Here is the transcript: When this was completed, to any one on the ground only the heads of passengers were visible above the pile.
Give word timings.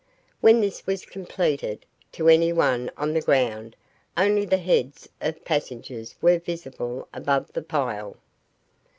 When 0.39 0.61
this 0.61 0.87
was 0.87 1.05
completed, 1.05 1.85
to 2.13 2.27
any 2.27 2.51
one 2.51 2.89
on 2.97 3.13
the 3.13 3.21
ground 3.21 3.75
only 4.17 4.45
the 4.45 4.57
heads 4.57 5.07
of 5.21 5.45
passengers 5.45 6.15
were 6.23 6.39
visible 6.39 7.07
above 7.13 7.53
the 7.53 7.61
pile. 7.61 8.17